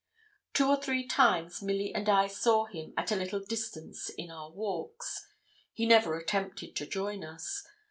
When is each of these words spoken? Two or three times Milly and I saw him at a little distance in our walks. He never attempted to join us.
Two 0.55 0.67
or 0.69 0.81
three 0.81 1.05
times 1.07 1.61
Milly 1.61 1.93
and 1.93 2.09
I 2.09 2.25
saw 2.25 2.65
him 2.65 2.91
at 2.97 3.11
a 3.11 3.15
little 3.15 3.39
distance 3.39 4.09
in 4.09 4.31
our 4.31 4.49
walks. 4.49 5.27
He 5.73 5.85
never 5.85 6.17
attempted 6.17 6.75
to 6.77 6.87
join 6.87 7.23
us. 7.23 7.63